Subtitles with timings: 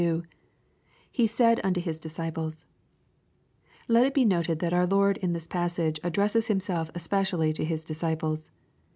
[1.11, 2.65] —[He said tmto His disdples^
[3.87, 7.83] Let it be noted that our Lord in this passage addresses Himself especially to His
[7.83, 8.49] disciples.